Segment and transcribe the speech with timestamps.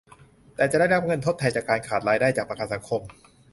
[0.55, 3.01] แต่จะได้รับเงินทดแทนการขาดรายได้จากประกันสังคม